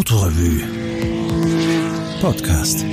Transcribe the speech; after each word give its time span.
Autorevue 0.00 0.62
Podcast. 2.22 2.86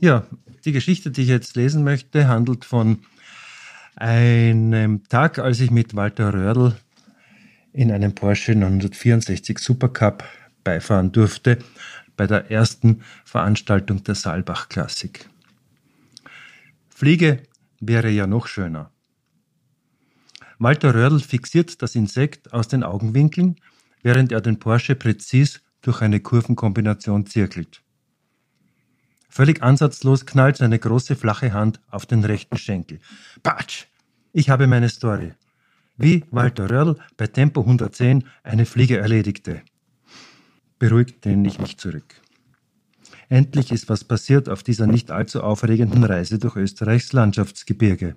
Ja, 0.00 0.26
die 0.64 0.72
Geschichte, 0.72 1.12
die 1.12 1.22
ich 1.22 1.28
jetzt 1.28 1.54
lesen 1.54 1.84
möchte, 1.84 2.26
handelt 2.26 2.64
von 2.64 2.98
einem 3.94 5.04
Tag, 5.04 5.38
als 5.38 5.60
ich 5.60 5.70
mit 5.70 5.94
Walter 5.94 6.34
Röhrl 6.34 6.74
in 7.72 7.92
einem 7.92 8.16
Porsche 8.16 8.56
964 8.56 9.60
Supercup 9.60 10.24
beifahren 10.64 11.12
durfte 11.12 11.58
bei 12.16 12.26
der 12.26 12.50
ersten 12.50 13.04
Veranstaltung 13.24 14.02
der 14.02 14.16
Saalbach 14.16 14.68
Klassik. 14.68 15.30
Fliege 16.88 17.44
wäre 17.78 18.10
ja 18.10 18.26
noch 18.26 18.48
schöner. 18.48 18.90
Walter 20.58 20.94
Röhrl 20.94 21.20
fixiert 21.20 21.80
das 21.82 21.94
Insekt 21.94 22.52
aus 22.52 22.68
den 22.68 22.82
Augenwinkeln, 22.82 23.56
während 24.02 24.32
er 24.32 24.40
den 24.40 24.58
Porsche 24.58 24.94
präzis 24.96 25.60
durch 25.82 26.00
eine 26.02 26.20
Kurvenkombination 26.20 27.26
zirkelt. 27.26 27.82
Völlig 29.28 29.62
ansatzlos 29.62 30.26
knallt 30.26 30.56
seine 30.56 30.78
große 30.78 31.14
flache 31.14 31.52
Hand 31.52 31.80
auf 31.90 32.06
den 32.06 32.24
rechten 32.24 32.56
Schenkel. 32.56 32.98
Patsch! 33.42 33.86
Ich 34.32 34.50
habe 34.50 34.66
meine 34.66 34.88
Story. 34.88 35.32
Wie 35.96 36.24
Walter 36.30 36.70
Röhrl 36.70 36.96
bei 37.16 37.26
Tempo 37.26 37.60
110 37.60 38.24
eine 38.42 38.66
Fliege 38.66 38.98
erledigte. 38.98 39.62
Beruhigt 40.78 41.24
lehne 41.24 41.48
ich 41.48 41.58
mich 41.58 41.76
zurück. 41.76 42.20
Endlich 43.28 43.72
ist 43.72 43.88
was 43.88 44.04
passiert 44.04 44.48
auf 44.48 44.62
dieser 44.62 44.86
nicht 44.86 45.10
allzu 45.10 45.42
aufregenden 45.42 46.04
Reise 46.04 46.38
durch 46.38 46.56
Österreichs 46.56 47.12
Landschaftsgebirge. 47.12 48.16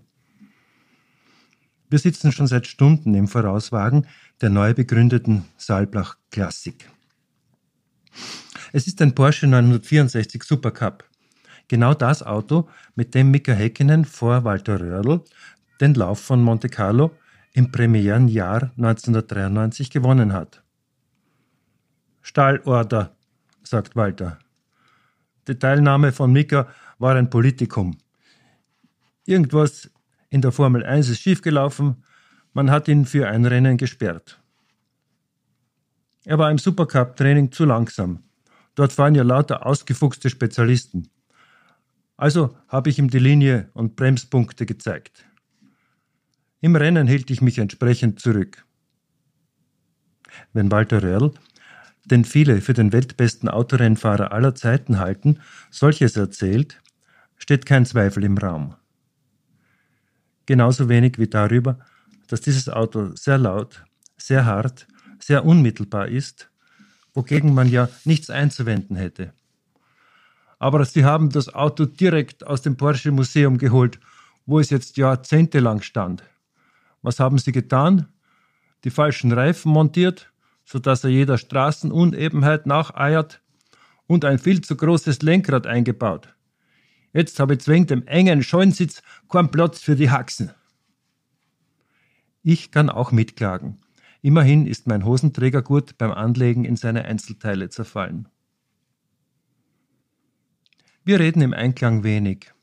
Wir 1.92 2.00
sitzen 2.00 2.32
schon 2.32 2.48
seit 2.48 2.68
Stunden 2.68 3.14
im 3.16 3.28
Vorauswagen 3.28 4.08
der 4.40 4.50
neu 4.50 4.74
begründeten 4.74 5.44
Saalblach 5.58 6.16
Klassik. 6.32 6.90
Es 8.72 8.88
ist 8.88 9.02
ein 9.02 9.14
Porsche 9.14 9.46
964 9.46 10.42
Supercup. 10.42 11.04
Genau 11.68 11.94
das 11.94 12.24
Auto, 12.24 12.70
mit 12.96 13.14
dem 13.14 13.30
Mika 13.30 13.52
Häkkinen 13.52 14.06
vor 14.06 14.46
Walter 14.46 14.80
Röhrl 14.80 15.22
den 15.82 15.94
Lauf 15.94 16.22
von 16.22 16.42
Monte 16.42 16.70
Carlo 16.70 17.12
im 17.52 17.74
Premierenjahr 17.74 18.72
1993 18.78 19.90
gewonnen 19.90 20.32
hat. 20.32 20.64
Stallorder, 22.22 23.18
sagt 23.64 23.98
Walter. 23.98 24.40
Die 25.46 25.60
Teilnahme 25.60 26.14
von 26.14 26.32
Mika 26.32 26.70
war 27.00 27.16
ein 27.16 27.30
Politikum. 27.30 27.98
Irgendwas 29.26 29.90
in 30.32 30.42
der 30.42 30.52
Formel 30.52 30.84
1 30.84 31.10
ist 31.10 31.22
schiefgelaufen, 31.22 32.04
man 32.54 32.72
hat 32.72 32.88
ihn 32.88 33.06
für 33.06 33.28
ein 33.28 33.46
Rennen 33.46 33.78
gesperrt. 33.78 34.42
Er 36.24 36.40
war 36.40 36.50
im 36.50 36.58
Supercup-Training 36.58 37.52
zu 37.52 37.66
langsam. 37.66 38.24
Dort 38.76 38.94
fahren 38.94 39.14
ja 39.14 39.24
lauter 39.24 39.66
ausgefuchste 39.66 40.30
Spezialisten. 40.30 41.10
Also 42.16 42.58
habe 42.68 42.90
ich 42.90 42.98
ihm 42.98 43.10
die 43.10 43.20
Linie 43.20 43.70
und 43.74 43.96
Bremspunkte 43.96 44.66
gezeigt. 44.66 45.26
Im 46.62 46.76
Rennen 46.76 47.08
hielt 47.08 47.30
ich 47.30 47.42
mich 47.42 47.58
entsprechend 47.58 48.20
zurück. 48.20 48.66
Wenn 50.54 50.72
Walter 50.72 51.04
Röhrl 51.04 51.34
den 52.06 52.26
viele 52.26 52.62
für 52.62 52.74
den 52.74 52.94
weltbesten 52.94 53.50
Autorennfahrer 53.50 54.32
aller 54.32 54.56
Zeiten 54.56 55.00
halten, 55.00 55.40
solches 55.70 56.16
erzählt, 56.16 56.82
steht 57.38 57.66
kein 57.66 57.86
Zweifel 57.86 58.24
im 58.24 58.38
Raum. 58.38 58.76
Genauso 60.46 60.90
wenig 60.90 61.20
wie 61.20 61.28
darüber, 61.28 61.80
dass 62.28 62.42
dieses 62.42 62.70
Auto 62.70 63.16
sehr 63.16 63.38
laut, 63.38 63.84
sehr 64.18 64.46
hart, 64.46 64.88
sehr 65.20 65.46
unmittelbar 65.46 66.08
ist, 66.08 66.50
wogegen 67.14 67.54
man 67.54 67.70
ja 67.70 67.90
nichts 68.06 68.30
einzuwenden 68.30 68.96
hätte. 68.96 69.34
Aber 70.60 70.86
sie 70.86 71.04
haben 71.04 71.30
das 71.30 71.54
Auto 71.54 71.86
direkt 71.86 72.46
aus 72.46 72.62
dem 72.62 72.78
Porsche 72.78 73.12
Museum 73.12 73.58
geholt, 73.58 74.00
wo 74.46 74.60
es 74.60 74.70
jetzt 74.70 74.98
jahrzehntelang 74.98 75.82
stand. 75.82 76.24
Was 77.02 77.20
haben 77.20 77.38
sie 77.38 77.52
getan? 77.52 78.08
Die 78.84 78.92
falschen 78.92 79.32
Reifen 79.32 79.72
montiert, 79.72 80.32
sodass 80.66 81.04
er 81.04 81.10
jeder 81.10 81.38
Straßenunebenheit 81.38 82.66
nacheiert 82.66 83.42
und 84.08 84.26
ein 84.26 84.40
viel 84.40 84.62
zu 84.62 84.76
großes 84.76 85.22
Lenkrad 85.22 85.68
eingebaut. 85.68 86.34
Jetzt 87.14 87.40
habe 87.40 87.56
ich 87.56 87.68
wegen 87.68 87.88
dem 87.88 88.08
engen 88.08 88.44
Scheunensitz 88.44 89.02
keinen 89.30 89.52
Platz 89.52 89.82
für 89.82 89.96
die 89.96 90.10
Haxen. 90.10 90.52
Ich 92.44 92.72
kann 92.72 92.90
auch 92.90 93.12
mitklagen. 93.12 93.80
Immerhin 94.22 94.66
ist 94.66 94.88
mein 94.88 95.06
Hosenträgergurt 95.06 95.98
beim 95.98 96.12
Anlegen 96.12 96.64
in 96.64 96.76
seine 96.76 97.06
Einzelteile 97.06 97.70
zerfallen. 97.70 98.28
Wir 101.04 101.20
reden 101.20 101.42
im 101.42 101.54
Einklang 101.54 102.04
wenig. 102.04 102.54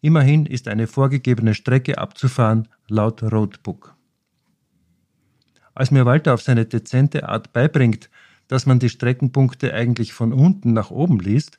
Immerhin 0.00 0.46
ist 0.46 0.68
eine 0.68 0.86
vorgegebene 0.86 1.54
Strecke 1.54 1.98
abzufahren 1.98 2.68
laut 2.86 3.22
Roadbook. 3.22 3.96
Als 5.74 5.90
mir 5.90 6.06
Walter 6.06 6.34
auf 6.34 6.42
seine 6.42 6.66
dezente 6.66 7.28
Art 7.28 7.52
beibringt, 7.52 8.08
dass 8.46 8.66
man 8.66 8.78
die 8.78 8.88
Streckenpunkte 8.88 9.74
eigentlich 9.74 10.12
von 10.12 10.32
unten 10.32 10.72
nach 10.72 10.90
oben 10.90 11.18
liest, 11.18 11.58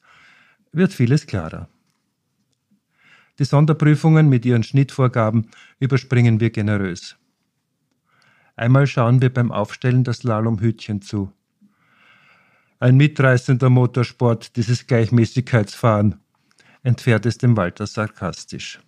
wird 0.71 0.93
vieles 0.93 1.27
klarer. 1.27 1.69
Die 3.39 3.45
Sonderprüfungen 3.45 4.27
mit 4.27 4.45
ihren 4.45 4.63
Schnittvorgaben 4.63 5.47
überspringen 5.79 6.41
wir 6.41 6.49
generös. 6.49 7.15
Einmal 8.57 8.85
schauen 8.85 9.21
wir 9.21 9.33
beim 9.33 9.53
Aufstellen 9.53 10.03
das 10.03 10.17
Slalomhütchen 10.17 11.01
zu. 11.01 11.31
Ein 12.81 12.97
mitreißender 12.97 13.69
Motorsport, 13.69 14.57
dieses 14.57 14.87
Gleichmäßigkeitsfahren, 14.87 16.19
entfährt 16.83 17.25
es 17.25 17.37
dem 17.37 17.55
Walter 17.55 17.87
sarkastisch. 17.87 18.81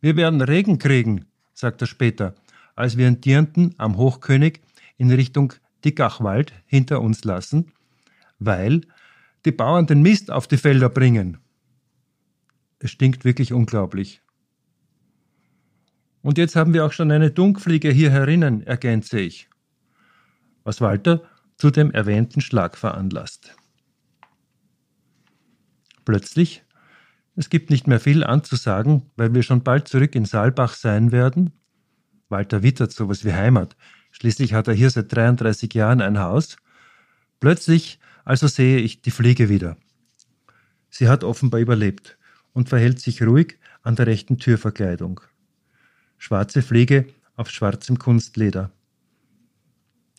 Wir 0.00 0.16
werden 0.16 0.40
Regen 0.40 0.78
kriegen, 0.78 1.26
sagt 1.52 1.80
er 1.80 1.86
später, 1.86 2.34
als 2.74 2.96
wir 2.96 3.06
in 3.06 3.20
Dirnden 3.20 3.74
am 3.78 3.96
Hochkönig 3.96 4.60
in 4.96 5.12
Richtung 5.12 5.52
Dickachwald 5.84 6.52
hinter 6.66 7.00
uns 7.00 7.22
lassen, 7.24 7.72
weil 8.40 8.80
die 9.44 9.52
Bauern 9.52 9.86
den 9.86 10.02
Mist 10.02 10.30
auf 10.30 10.48
die 10.48 10.56
Felder 10.56 10.88
bringen. 10.88 11.38
Es 12.80 12.90
stinkt 12.90 13.24
wirklich 13.24 13.52
unglaublich. 13.52 14.22
Und 16.22 16.38
jetzt 16.38 16.56
haben 16.56 16.74
wir 16.74 16.84
auch 16.84 16.92
schon 16.92 17.10
eine 17.10 17.30
Dunkfliege 17.30 17.90
hier 17.90 18.10
herinnen, 18.10 18.62
ergänze 18.66 19.20
ich. 19.20 19.48
Was 20.64 20.80
Walter 20.80 21.22
zu 21.56 21.70
dem 21.70 21.90
erwähnten 21.90 22.40
Schlag 22.40 22.76
veranlasst. 22.76 23.54
Plötzlich, 26.06 26.64
es 27.36 27.50
gibt 27.50 27.70
nicht 27.70 27.86
mehr 27.86 28.00
viel 28.00 28.24
anzusagen, 28.24 29.10
weil 29.16 29.34
wir 29.34 29.42
schon 29.42 29.62
bald 29.62 29.86
zurück 29.86 30.14
in 30.14 30.24
Saalbach 30.24 30.74
sein 30.74 31.12
werden, 31.12 31.52
Walter 32.30 32.62
wittert 32.62 32.92
sowas 32.92 33.24
wie 33.24 33.32
Heimat. 33.32 33.76
Schließlich 34.12 34.54
hat 34.54 34.68
er 34.68 34.74
hier 34.74 34.88
seit 34.90 35.14
33 35.14 35.74
Jahren 35.74 36.00
ein 36.00 36.18
Haus. 36.18 36.56
Plötzlich 37.40 37.98
also 38.24 38.46
sehe 38.46 38.78
ich 38.78 39.02
die 39.02 39.10
Fliege 39.10 39.48
wieder. 39.48 39.76
Sie 40.88 41.08
hat 41.08 41.24
offenbar 41.24 41.60
überlebt 41.60 42.18
und 42.52 42.68
verhält 42.68 43.00
sich 43.00 43.22
ruhig 43.22 43.58
an 43.82 43.96
der 43.96 44.06
rechten 44.06 44.38
Türverkleidung. 44.38 45.20
Schwarze 46.18 46.62
Fliege 46.62 47.06
auf 47.36 47.50
schwarzem 47.50 47.98
Kunstleder. 47.98 48.70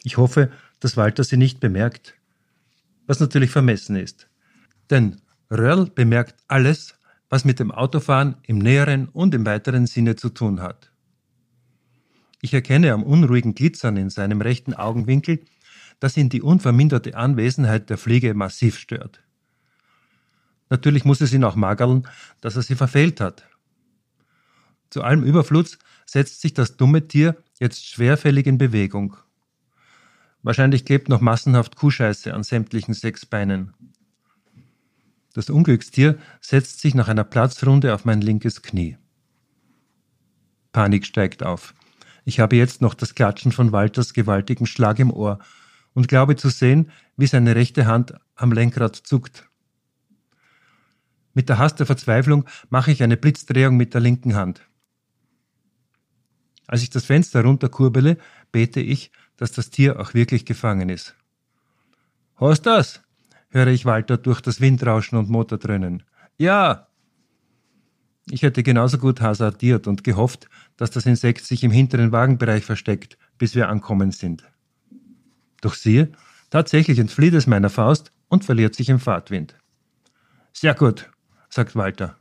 Ich 0.03 0.17
hoffe, 0.17 0.51
dass 0.79 0.97
Walter 0.97 1.23
sie 1.23 1.37
nicht 1.37 1.59
bemerkt, 1.59 2.15
was 3.05 3.19
natürlich 3.19 3.51
vermessen 3.51 3.95
ist. 3.95 4.29
Denn 4.89 5.21
Röhrl 5.51 5.89
bemerkt 5.89 6.43
alles, 6.47 6.95
was 7.29 7.45
mit 7.45 7.59
dem 7.59 7.71
Autofahren 7.71 8.35
im 8.43 8.57
näheren 8.57 9.07
und 9.07 9.33
im 9.35 9.45
weiteren 9.45 9.85
Sinne 9.85 10.15
zu 10.15 10.29
tun 10.29 10.61
hat. 10.61 10.91
Ich 12.41 12.53
erkenne 12.53 12.91
am 12.93 13.03
unruhigen 13.03 13.53
Glitzern 13.53 13.97
in 13.97 14.09
seinem 14.09 14.41
rechten 14.41 14.73
Augenwinkel, 14.73 15.41
dass 15.99 16.17
ihn 16.17 16.29
die 16.29 16.41
unverminderte 16.41 17.15
Anwesenheit 17.15 17.89
der 17.89 17.97
Fliege 17.97 18.33
massiv 18.33 18.77
stört. 18.77 19.21
Natürlich 20.71 21.03
muss 21.03 21.19
es 21.19 21.33
ihn 21.33 21.43
auch 21.43 21.55
magerln, 21.55 22.07
dass 22.39 22.55
er 22.55 22.61
sie 22.61 22.75
verfehlt 22.75 23.19
hat. 23.19 23.45
Zu 24.89 25.03
allem 25.03 25.21
Überfluss 25.21 25.77
setzt 26.05 26.39
sich 26.39 26.53
das 26.53 26.77
dumme 26.77 27.09
Tier 27.09 27.35
jetzt 27.59 27.85
schwerfällig 27.85 28.47
in 28.47 28.57
Bewegung. 28.57 29.17
Wahrscheinlich 30.43 30.85
klebt 30.85 31.09
noch 31.09 31.19
massenhaft 31.19 31.75
Kuhscheiße 31.75 32.33
an 32.33 32.43
sämtlichen 32.43 32.93
sechs 32.93 33.25
Beinen. 33.25 33.73
Das 35.33 35.49
Unglückstier 35.49 36.17
setzt 36.39 36.79
sich 36.79 36.95
nach 36.95 37.09
einer 37.09 37.25
Platzrunde 37.25 37.93
auf 37.93 38.05
mein 38.05 38.21
linkes 38.21 38.61
Knie. 38.61 38.97
Panik 40.71 41.05
steigt 41.05 41.43
auf. 41.43 41.73
Ich 42.23 42.39
habe 42.39 42.55
jetzt 42.55 42.81
noch 42.81 42.93
das 42.93 43.13
Klatschen 43.13 43.51
von 43.51 43.73
Walters 43.73 44.13
gewaltigen 44.13 44.65
Schlag 44.65 44.99
im 44.99 45.11
Ohr 45.11 45.39
und 45.93 46.07
glaube 46.07 46.37
zu 46.37 46.47
sehen, 46.47 46.91
wie 47.17 47.27
seine 47.27 47.55
rechte 47.55 47.87
Hand 47.87 48.13
am 48.35 48.53
Lenkrad 48.53 48.95
zuckt. 48.95 49.50
Mit 51.33 51.49
der 51.49 51.57
Hast 51.57 51.79
der 51.79 51.85
Verzweiflung 51.85 52.45
mache 52.69 52.91
ich 52.91 53.03
eine 53.03 53.17
Blitzdrehung 53.17 53.77
mit 53.77 53.93
der 53.93 54.01
linken 54.01 54.35
Hand. 54.35 54.61
Als 56.67 56.83
ich 56.83 56.89
das 56.89 57.05
Fenster 57.05 57.43
runterkurbele, 57.43 58.17
bete 58.51 58.79
ich, 58.79 59.11
dass 59.37 59.51
das 59.51 59.69
Tier 59.69 59.99
auch 59.99 60.13
wirklich 60.13 60.45
gefangen 60.45 60.89
ist. 60.89 61.15
Hast 62.35 62.65
das? 62.65 63.01
höre 63.49 63.67
ich 63.67 63.85
Walter 63.85 64.17
durch 64.17 64.39
das 64.41 64.61
Windrauschen 64.61 65.17
und 65.17 65.29
Motordröhnen. 65.29 66.03
Ja! 66.37 66.87
Ich 68.29 68.43
hätte 68.43 68.63
genauso 68.63 68.97
gut 68.97 69.19
hasardiert 69.19 69.87
und 69.87 70.03
gehofft, 70.03 70.47
dass 70.77 70.91
das 70.91 71.05
Insekt 71.05 71.45
sich 71.45 71.63
im 71.63 71.71
hinteren 71.71 72.11
Wagenbereich 72.11 72.63
versteckt, 72.63 73.17
bis 73.37 73.55
wir 73.55 73.67
ankommen 73.67 74.11
sind. 74.11 74.43
Doch 75.61 75.73
siehe, 75.73 76.11
tatsächlich 76.49 76.99
entflieht 76.99 77.33
es 77.33 77.47
meiner 77.47 77.69
Faust 77.69 78.11
und 78.29 78.45
verliert 78.45 78.75
sich 78.75 78.89
im 78.89 78.99
Fahrtwind. 78.99 79.55
Sehr 80.53 80.73
gut, 80.73 81.11
sagt 81.51 81.75
Walter. 81.75 82.17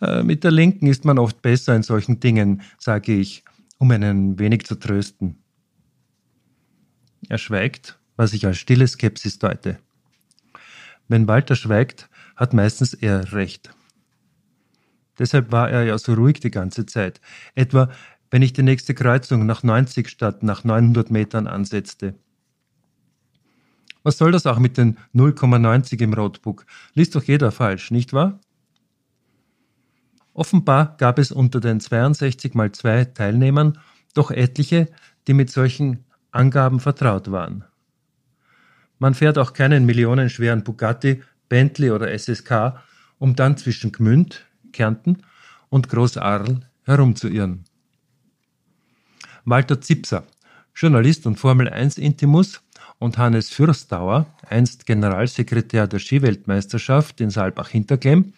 Äh, 0.00 0.22
mit 0.22 0.44
der 0.44 0.50
Linken 0.50 0.86
ist 0.86 1.04
man 1.04 1.18
oft 1.18 1.40
besser 1.40 1.74
in 1.74 1.82
solchen 1.82 2.20
Dingen, 2.20 2.62
sage 2.78 3.14
ich, 3.14 3.44
um 3.78 3.92
ihn 3.92 4.04
ein 4.04 4.38
wenig 4.38 4.66
zu 4.66 4.74
trösten. 4.74 5.42
Er 7.28 7.38
schweigt, 7.38 7.98
was 8.16 8.32
ich 8.32 8.46
als 8.46 8.58
stille 8.58 8.86
Skepsis 8.86 9.38
deute. 9.38 9.78
Wenn 11.08 11.28
Walter 11.28 11.56
schweigt, 11.56 12.08
hat 12.34 12.52
meistens 12.52 12.94
er 12.94 13.32
recht. 13.32 13.70
Deshalb 15.18 15.50
war 15.50 15.70
er 15.70 15.84
ja 15.84 15.96
so 15.96 16.12
ruhig 16.12 16.40
die 16.40 16.50
ganze 16.50 16.84
Zeit. 16.84 17.20
Etwa, 17.54 17.90
wenn 18.30 18.42
ich 18.42 18.52
die 18.52 18.62
nächste 18.62 18.94
Kreuzung 18.94 19.46
nach 19.46 19.62
90 19.62 20.08
statt 20.08 20.42
nach 20.42 20.64
900 20.64 21.10
Metern 21.10 21.46
ansetzte. 21.46 22.14
Was 24.06 24.18
soll 24.18 24.30
das 24.30 24.46
auch 24.46 24.60
mit 24.60 24.78
den 24.78 24.98
0,90 25.16 26.00
im 26.00 26.14
Roadbook? 26.14 26.64
Liest 26.94 27.16
doch 27.16 27.24
jeder 27.24 27.50
falsch, 27.50 27.90
nicht 27.90 28.12
wahr? 28.12 28.38
Offenbar 30.32 30.96
gab 30.98 31.18
es 31.18 31.32
unter 31.32 31.58
den 31.58 31.80
62 31.80 32.54
mal 32.54 32.70
2 32.70 33.06
Teilnehmern 33.06 33.80
doch 34.14 34.30
etliche, 34.30 34.86
die 35.26 35.34
mit 35.34 35.50
solchen 35.50 36.04
Angaben 36.30 36.78
vertraut 36.78 37.32
waren. 37.32 37.64
Man 39.00 39.14
fährt 39.14 39.38
auch 39.38 39.52
keinen 39.52 39.86
millionenschweren 39.86 40.62
Bugatti, 40.62 41.24
Bentley 41.48 41.90
oder 41.90 42.16
SSK, 42.16 42.74
um 43.18 43.34
dann 43.34 43.56
zwischen 43.56 43.90
Gmünd, 43.90 44.46
Kärnten 44.70 45.24
und 45.68 45.88
Großarl 45.88 46.60
herumzuirren. 46.84 47.64
Walter 49.44 49.80
Zipser, 49.80 50.22
Journalist 50.76 51.26
und 51.26 51.40
Formel 51.40 51.68
1 51.68 51.98
Intimus, 51.98 52.62
und 52.98 53.18
Hannes 53.18 53.50
Fürstauer, 53.50 54.26
einst 54.48 54.86
Generalsekretär 54.86 55.86
der 55.86 55.98
Skiweltmeisterschaft 55.98 57.20
in 57.20 57.30
Saalbach-Hinterklemm, 57.30 58.32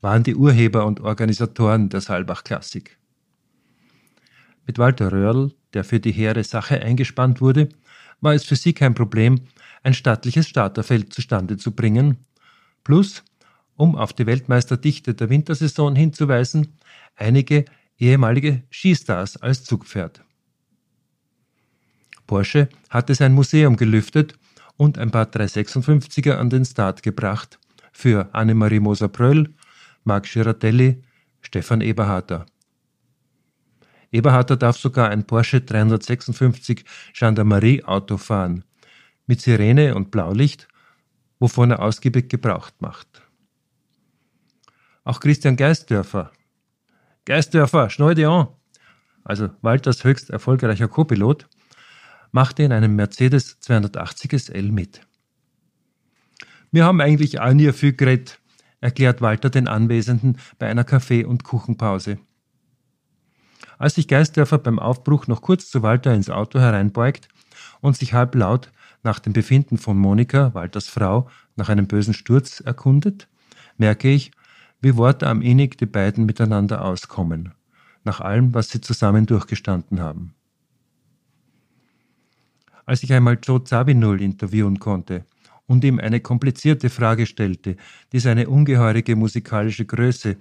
waren 0.00 0.22
die 0.22 0.34
Urheber 0.34 0.86
und 0.86 1.00
Organisatoren 1.00 1.88
der 1.88 2.00
Saalbach 2.00 2.44
Klassik. 2.44 2.98
Mit 4.66 4.78
Walter 4.78 5.12
Röhrl, 5.12 5.52
der 5.74 5.84
für 5.84 6.00
die 6.00 6.12
hehre 6.12 6.42
Sache 6.44 6.80
eingespannt 6.80 7.40
wurde, 7.40 7.68
war 8.20 8.34
es 8.34 8.44
für 8.44 8.56
sie 8.56 8.72
kein 8.72 8.94
Problem, 8.94 9.40
ein 9.82 9.94
stattliches 9.94 10.48
Starterfeld 10.48 11.12
zustande 11.12 11.56
zu 11.56 11.70
bringen, 11.70 12.16
plus, 12.82 13.22
um 13.76 13.94
auf 13.94 14.12
die 14.12 14.26
Weltmeisterdichte 14.26 15.14
der 15.14 15.30
Wintersaison 15.30 15.94
hinzuweisen, 15.94 16.78
einige 17.14 17.66
ehemalige 17.98 18.62
Skistars 18.70 19.36
als 19.36 19.64
Zugpferd. 19.64 20.25
Porsche 22.26 22.68
hatte 22.90 23.14
sein 23.14 23.32
Museum 23.32 23.76
gelüftet 23.76 24.34
und 24.76 24.98
ein 24.98 25.10
paar 25.10 25.26
356er 25.26 26.32
an 26.32 26.50
den 26.50 26.64
Start 26.64 27.02
gebracht 27.02 27.58
für 27.92 28.34
Annemarie 28.34 28.80
Moser-Pröll, 28.80 29.54
Marc 30.04 30.24
Girardelli, 30.30 31.02
Stefan 31.40 31.80
Eberharter. 31.80 32.46
Eberharter 34.12 34.56
darf 34.56 34.76
sogar 34.76 35.10
ein 35.10 35.26
Porsche 35.26 35.60
356 35.60 36.84
Gendarmerie 37.14 37.84
Auto 37.84 38.16
fahren, 38.16 38.64
mit 39.26 39.40
Sirene 39.40 39.94
und 39.94 40.10
Blaulicht, 40.10 40.68
wovon 41.38 41.70
er 41.70 41.80
ausgiebig 41.80 42.28
Gebrauch 42.28 42.70
macht. 42.78 43.22
Auch 45.04 45.20
Christian 45.20 45.56
Geistdörfer. 45.56 46.32
Geistdörfer, 47.24 47.90
schnell 47.90 48.14
dich 48.14 48.26
an! 48.26 48.48
Also 49.24 49.50
Walters 49.60 50.04
höchst 50.04 50.30
erfolgreicher 50.30 50.88
Co-Pilot, 50.88 51.48
machte 52.36 52.64
in 52.64 52.72
einem 52.72 52.94
Mercedes 52.96 53.60
280 53.60 54.30
SL 54.32 54.70
mit. 54.70 55.00
Wir 56.70 56.84
haben 56.84 57.00
eigentlich 57.00 57.40
auch 57.40 57.54
nie 57.54 57.72
viel 57.72 57.94
geredet, 57.94 58.40
erklärt 58.82 59.22
Walter 59.22 59.48
den 59.48 59.68
Anwesenden 59.68 60.36
bei 60.58 60.66
einer 60.66 60.84
Kaffee- 60.84 61.24
und 61.24 61.44
Kuchenpause. 61.44 62.18
Als 63.78 63.94
sich 63.94 64.06
Geistdörfer 64.06 64.58
beim 64.58 64.78
Aufbruch 64.78 65.26
noch 65.28 65.40
kurz 65.40 65.70
zu 65.70 65.82
Walter 65.82 66.12
ins 66.12 66.28
Auto 66.28 66.60
hereinbeugt 66.60 67.28
und 67.80 67.96
sich 67.96 68.12
halblaut 68.12 68.70
nach 69.02 69.18
dem 69.18 69.32
Befinden 69.32 69.78
von 69.78 69.96
Monika, 69.96 70.52
Walters 70.52 70.90
Frau, 70.90 71.30
nach 71.54 71.70
einem 71.70 71.86
bösen 71.86 72.12
Sturz 72.12 72.60
erkundet, 72.60 73.28
merke 73.78 74.10
ich, 74.10 74.30
wie 74.82 74.98
Worte 74.98 75.26
am 75.26 75.40
innig 75.40 75.78
die 75.78 75.86
beiden 75.86 76.26
miteinander 76.26 76.84
auskommen, 76.84 77.54
nach 78.04 78.20
allem, 78.20 78.52
was 78.52 78.68
sie 78.68 78.82
zusammen 78.82 79.24
durchgestanden 79.24 80.00
haben. 80.00 80.35
Als 82.86 83.02
ich 83.02 83.12
einmal 83.12 83.38
Joe 83.42 83.62
Zawinul 83.62 84.22
interviewen 84.22 84.78
konnte, 84.78 85.26
und 85.66 85.84
ihm 85.84 85.98
eine 85.98 86.20
komplizierte 86.20 86.90
Frage 86.90 87.26
stellte, 87.26 87.76
die 88.12 88.20
seine 88.20 88.48
ungeheurige 88.48 89.16
musikalische 89.16 89.84
Größe, 89.84 90.36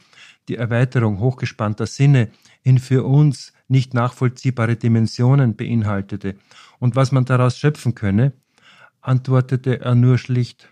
die 0.48 0.56
Erweiterung 0.56 1.20
hochgespannter 1.20 1.88
Sinne 1.88 2.30
in 2.64 2.78
für 2.80 3.04
uns 3.04 3.54
nicht 3.68 3.94
nachvollziehbare 3.94 4.76
Dimensionen 4.76 5.56
beinhaltete 5.56 6.36
und 6.80 6.96
was 6.96 7.12
man 7.12 7.26
daraus 7.26 7.58
schöpfen 7.58 7.96
könne, 7.96 8.34
antwortete 9.02 9.82
er 9.82 9.96
nur 9.96 10.18
schlicht 10.18 10.70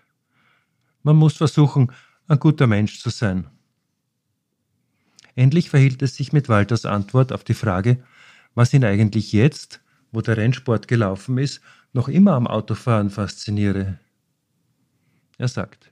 Man 1.02 1.16
muss 1.16 1.38
versuchen, 1.38 1.92
ein 2.28 2.40
guter 2.40 2.68
Mensch 2.68 3.00
zu 3.00 3.10
sein. 3.10 3.48
Endlich 5.36 5.72
verhielt 5.72 6.04
es 6.04 6.16
sich 6.16 6.32
mit 6.32 6.48
Walters 6.48 6.86
Antwort 6.86 7.34
auf 7.34 7.44
die 7.44 7.56
Frage, 7.56 8.04
was 8.54 8.72
ihn 8.74 8.86
eigentlich 8.86 9.34
jetzt, 9.34 9.83
wo 10.14 10.22
der 10.22 10.38
Rennsport 10.38 10.88
gelaufen 10.88 11.38
ist, 11.38 11.60
noch 11.92 12.08
immer 12.08 12.34
am 12.34 12.48
Autofahren 12.48 13.10
fasziniere. 13.10 14.00
Er 15.38 15.48
sagt, 15.50 15.92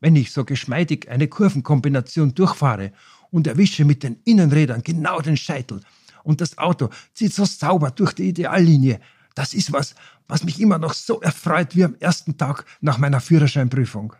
wenn 0.00 0.16
ich 0.16 0.32
so 0.32 0.44
geschmeidig 0.44 1.10
eine 1.10 1.28
Kurvenkombination 1.28 2.34
durchfahre 2.34 2.92
und 3.30 3.46
erwische 3.46 3.84
mit 3.84 4.02
den 4.02 4.20
Innenrädern 4.24 4.82
genau 4.82 5.20
den 5.20 5.36
Scheitel 5.36 5.80
und 6.22 6.40
das 6.40 6.56
Auto 6.56 6.88
zieht 7.12 7.34
so 7.34 7.44
sauber 7.44 7.90
durch 7.90 8.12
die 8.12 8.28
Ideallinie, 8.28 9.00
das 9.34 9.52
ist 9.52 9.72
was, 9.72 9.94
was 10.28 10.44
mich 10.44 10.60
immer 10.60 10.78
noch 10.78 10.94
so 10.94 11.20
erfreut 11.20 11.74
wie 11.74 11.84
am 11.84 11.96
ersten 11.98 12.38
Tag 12.38 12.64
nach 12.80 12.98
meiner 12.98 13.20
Führerscheinprüfung. 13.20 14.14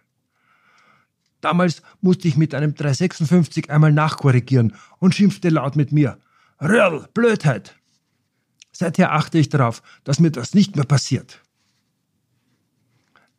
Damals 1.41 1.83
musste 2.01 2.27
ich 2.27 2.37
mit 2.37 2.55
einem 2.55 2.75
356 2.75 3.71
einmal 3.71 3.93
nachkorrigieren 3.93 4.75
und 4.99 5.15
schimpfte 5.15 5.51
laut 5.51 5.77
mit 5.77 5.93
mir. 5.93 6.19
Röhrl, 6.61 7.07
Blödheit! 7.15 7.77
Seither 8.77 9.13
achte 9.13 9.39
ich 9.39 9.49
darauf, 9.49 9.83
dass 10.03 10.19
mir 10.19 10.31
das 10.31 10.53
nicht 10.53 10.75
mehr 10.77 10.85
passiert. 10.85 11.41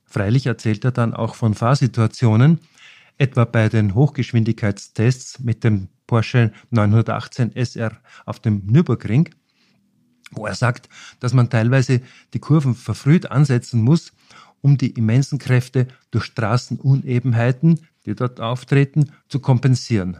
Freilich 0.06 0.46
erzählt 0.46 0.86
er 0.86 0.92
dann 0.92 1.14
auch 1.14 1.36
von 1.36 1.54
Fahrsituationen, 1.54 2.62
etwa 3.18 3.44
bei 3.44 3.68
den 3.68 3.96
Hochgeschwindigkeitstests 3.96 5.40
mit 5.40 5.64
dem 5.64 5.90
Porsche 6.08 6.54
918 6.70 7.54
SR 7.54 8.00
auf 8.26 8.40
dem 8.40 8.66
Nürburgring, 8.66 9.30
wo 10.32 10.46
er 10.46 10.56
sagt, 10.56 10.88
dass 11.20 11.34
man 11.34 11.50
teilweise 11.50 12.02
die 12.34 12.40
Kurven 12.40 12.74
verfrüht 12.74 13.30
ansetzen 13.30 13.82
muss, 13.82 14.14
um 14.62 14.78
die 14.78 14.92
immensen 14.92 15.38
Kräfte 15.38 15.88
durch 16.12 16.26
Straßenunebenheiten, 16.26 17.82
die 18.06 18.16
dort 18.16 18.40
auftreten, 18.40 19.12
zu 19.28 19.40
kompensieren. 19.40 20.18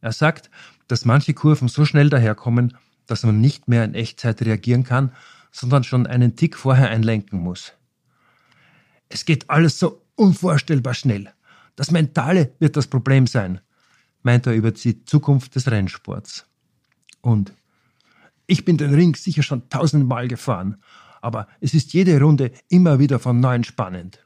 Er 0.00 0.12
sagt, 0.12 0.50
dass 0.88 1.04
manche 1.04 1.32
Kurven 1.32 1.68
so 1.68 1.84
schnell 1.84 2.10
daherkommen, 2.10 2.76
dass 3.06 3.22
man 3.24 3.40
nicht 3.40 3.68
mehr 3.68 3.84
in 3.84 3.94
Echtzeit 3.94 4.42
reagieren 4.42 4.84
kann, 4.84 5.12
sondern 5.50 5.84
schon 5.84 6.06
einen 6.06 6.36
Tick 6.36 6.56
vorher 6.56 6.90
einlenken 6.90 7.40
muss. 7.40 7.72
Es 9.08 9.24
geht 9.24 9.48
alles 9.50 9.78
so 9.78 10.02
unvorstellbar 10.16 10.94
schnell. 10.94 11.32
Das 11.76 11.90
Mentale 11.90 12.52
wird 12.58 12.76
das 12.76 12.86
Problem 12.86 13.26
sein, 13.26 13.60
meint 14.22 14.46
er 14.46 14.54
über 14.54 14.72
die 14.72 15.04
Zukunft 15.04 15.54
des 15.54 15.70
Rennsports. 15.70 16.46
Und 17.20 17.52
ich 18.46 18.64
bin 18.64 18.76
den 18.76 18.94
Ring 18.94 19.14
sicher 19.14 19.42
schon 19.42 19.68
tausendmal 19.68 20.28
gefahren, 20.28 20.82
aber 21.22 21.48
es 21.60 21.74
ist 21.74 21.92
jede 21.92 22.20
Runde 22.20 22.52
immer 22.68 22.98
wieder 22.98 23.18
von 23.18 23.40
neuem 23.40 23.64
spannend. 23.64 24.24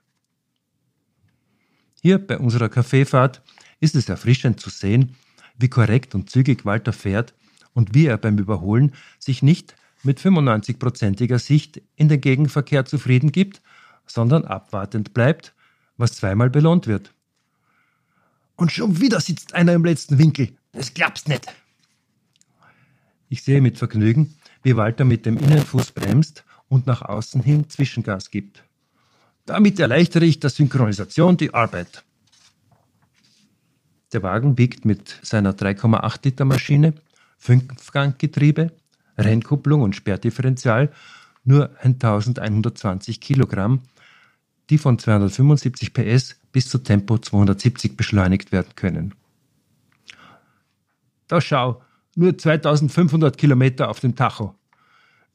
Hier 2.03 2.19
bei 2.19 2.39
unserer 2.39 2.69
Kaffeefahrt 2.69 3.43
ist 3.81 3.95
es 3.95 4.09
erfrischend 4.09 4.61
zu 4.61 4.71
sehen, 4.71 5.15
wie 5.59 5.69
korrekt 5.69 6.15
und 6.15 6.31
zügig 6.31 6.65
Walter 6.65 6.93
fährt 6.93 7.35
und 7.79 7.95
wie 7.95 8.07
er 8.07 8.19
beim 8.19 8.37
Überholen 8.39 8.93
sich 9.21 9.41
nicht 9.41 9.77
mit 10.03 10.19
95-prozentiger 10.19 11.39
Sicht 11.39 11.81
in 11.95 12.09
den 12.09 12.21
Gegenverkehr 12.21 12.85
zufrieden 12.85 13.31
gibt, 13.31 13.63
sondern 14.05 14.45
abwartend 14.45 15.15
bleibt, 15.15 15.55
was 15.97 16.15
zweimal 16.15 16.51
belohnt 16.51 16.89
wird. 16.89 17.15
Und 18.57 18.73
schon 18.73 19.01
wieder 19.01 19.21
sitzt 19.21 19.55
einer 19.55 19.75
im 19.75 19.85
letzten 19.85 20.19
Winkel. 20.19 20.57
Das 20.73 20.93
glaubst 20.93 21.29
nicht. 21.29 21.47
Ich 23.29 23.45
sehe 23.45 23.61
mit 23.61 23.79
Vergnügen, 23.79 24.35
wie 24.65 24.77
Walter 24.77 25.05
mit 25.05 25.25
dem 25.25 25.39
Innenfuß 25.39 25.93
bremst 25.93 26.45
und 26.69 26.89
nach 26.89 27.03
außen 27.03 27.45
hin 27.45 27.69
Zwischengas 27.69 28.33
gibt. 28.33 28.65
Damit 29.47 29.79
erleichtere 29.79 30.25
ich 30.25 30.41
der 30.41 30.51
Synchronisation 30.51 31.37
die 31.37 31.55
Arbeit. 31.55 32.03
Der 34.13 34.25
Wagen 34.25 34.57
biegt 34.57 34.85
mit 34.85 35.21
seiner 35.23 35.53
3,8 35.53 36.25
Liter 36.25 36.45
Maschine, 36.45 36.95
Fünfganggetriebe, 37.39 38.73
Rennkupplung 39.17 39.83
und 39.83 39.97
Sperrdifferential 39.97 40.93
nur 41.45 41.71
1120 41.83 43.21
Kilogramm, 43.21 43.81
die 44.71 44.79
von 44.79 44.99
275 44.99 45.95
PS 45.95 46.37
bis 46.53 46.69
zu 46.69 46.79
Tempo 46.79 47.19
270 47.19 47.97
beschleunigt 47.97 48.53
werden 48.53 48.75
können. 48.77 49.15
Da 51.27 51.41
schau, 51.41 51.83
nur 52.15 52.37
2500 52.37 53.37
Kilometer 53.39 53.89
auf 53.89 54.01
dem 54.01 54.15
Tacho. 54.15 54.55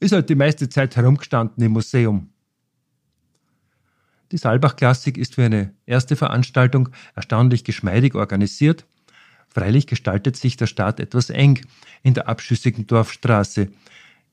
Ist 0.00 0.12
halt 0.12 0.28
die 0.28 0.34
meiste 0.34 0.68
Zeit 0.68 0.96
herumgestanden 0.96 1.64
im 1.64 1.72
Museum. 1.72 2.30
Die 4.32 4.38
Saalbach-Klassik 4.38 5.16
ist 5.16 5.36
für 5.36 5.44
eine 5.44 5.74
erste 5.86 6.16
Veranstaltung 6.16 6.88
erstaunlich 7.14 7.64
geschmeidig 7.64 8.14
organisiert. 8.14 8.84
Freilich 9.54 9.86
gestaltet 9.86 10.36
sich 10.36 10.56
der 10.56 10.66
Start 10.66 10.98
etwas 10.98 11.30
eng 11.30 11.64
in 12.02 12.14
der 12.14 12.28
abschüssigen 12.28 12.88
Dorfstraße, 12.88 13.68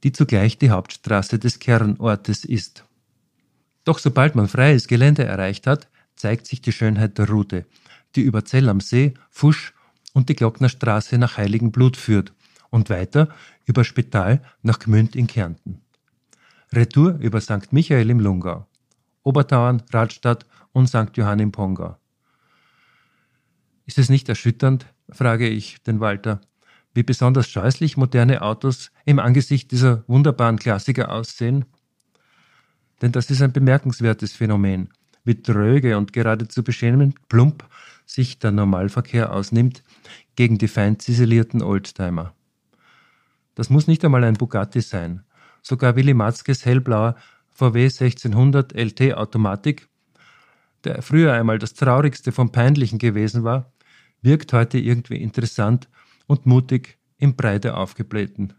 die 0.03 0.11
zugleich 0.11 0.57
die 0.57 0.71
Hauptstraße 0.71 1.37
des 1.37 1.59
Kernortes 1.59 2.43
ist. 2.43 2.85
Doch 3.83 3.99
sobald 3.99 4.35
man 4.35 4.47
freies 4.47 4.87
Gelände 4.87 5.23
erreicht 5.23 5.67
hat, 5.67 5.89
zeigt 6.15 6.47
sich 6.47 6.61
die 6.61 6.71
Schönheit 6.71 7.19
der 7.19 7.29
Route, 7.29 7.67
die 8.15 8.21
über 8.21 8.43
Zell 8.45 8.67
am 8.67 8.79
See, 8.79 9.13
Fusch 9.29 9.73
und 10.13 10.27
die 10.29 10.35
Glocknerstraße 10.35 11.19
nach 11.19 11.37
Heiligenblut 11.37 11.97
führt 11.97 12.33
und 12.71 12.89
weiter 12.89 13.29
über 13.65 13.83
Spital 13.83 14.41
nach 14.63 14.79
Gmünd 14.79 15.15
in 15.15 15.27
Kärnten. 15.27 15.81
Retour 16.73 17.17
über 17.19 17.41
St. 17.41 17.71
Michael 17.71 18.09
im 18.09 18.19
Lungau, 18.19 18.65
Obertauern, 19.23 19.83
Radstadt 19.91 20.47
und 20.71 20.87
St. 20.87 21.15
Johann 21.15 21.39
im 21.39 21.51
Pongau. 21.51 21.97
Ist 23.85 23.97
es 23.97 24.09
nicht 24.09 24.29
erschütternd, 24.29 24.85
frage 25.11 25.47
ich 25.47 25.81
den 25.83 25.99
Walter, 25.99 26.41
wie 26.93 27.03
besonders 27.03 27.49
scheußlich 27.49 27.97
moderne 27.97 28.41
Autos 28.41 28.91
im 29.05 29.19
Angesicht 29.19 29.71
dieser 29.71 30.03
wunderbaren 30.07 30.57
Klassiker 30.57 31.11
aussehen? 31.11 31.65
Denn 33.01 33.11
das 33.11 33.29
ist 33.29 33.41
ein 33.41 33.53
bemerkenswertes 33.53 34.33
Phänomen, 34.33 34.89
wie 35.23 35.41
tröge 35.41 35.97
und 35.97 36.13
geradezu 36.13 36.63
beschämend 36.63 37.27
plump 37.29 37.67
sich 38.05 38.39
der 38.39 38.51
Normalverkehr 38.51 39.31
ausnimmt 39.33 39.83
gegen 40.35 40.57
die 40.57 40.67
fein 40.67 40.99
ziselierten 40.99 41.61
Oldtimer. 41.61 42.33
Das 43.55 43.69
muss 43.69 43.87
nicht 43.87 44.03
einmal 44.03 44.23
ein 44.23 44.35
Bugatti 44.35 44.81
sein. 44.81 45.23
Sogar 45.61 45.95
Willy 45.95 46.13
Matzkes 46.13 46.65
hellblauer 46.65 47.15
VW 47.51 47.83
1600 47.83 48.73
LT 48.73 49.13
Automatik, 49.13 49.87
der 50.83 51.01
früher 51.01 51.33
einmal 51.33 51.59
das 51.59 51.73
traurigste 51.73 52.31
vom 52.31 52.51
Peinlichen 52.51 52.97
gewesen 52.97 53.43
war, 53.43 53.71
wirkt 54.21 54.53
heute 54.53 54.77
irgendwie 54.77 55.21
interessant 55.21 55.89
und 56.27 56.45
mutig 56.45 56.97
im 57.17 57.35
Breite 57.35 57.75
aufgeblähten. 57.75 58.53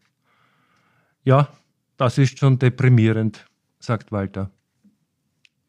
Ja, 1.24 1.48
das 1.96 2.18
ist 2.18 2.38
schon 2.38 2.58
deprimierend, 2.58 3.46
sagt 3.78 4.12
Walter. 4.12 4.50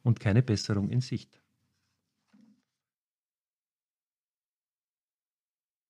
Und 0.03 0.19
keine 0.19 0.41
Besserung 0.41 0.89
in 0.89 1.01
Sicht. 1.01 1.42